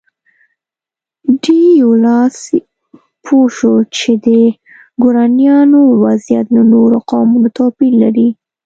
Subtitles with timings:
[1.41, 2.37] ډي ایولاس
[3.23, 4.27] پوه شو چې د
[5.01, 8.27] ګورانیانو وضعیت له نورو قومونو توپیر لري.